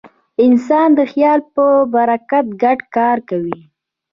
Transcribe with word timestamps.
انسان 0.45 0.89
د 0.99 0.99
خیال 1.11 1.39
په 1.55 1.65
برکت 1.93 2.45
ګډ 2.61 2.77
کار 2.95 3.17
کوي. 3.29 3.59